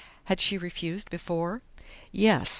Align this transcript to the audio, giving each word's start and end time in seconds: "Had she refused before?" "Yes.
"Had 0.23 0.39
she 0.39 0.57
refused 0.57 1.11
before?" 1.11 1.61
"Yes. 2.11 2.49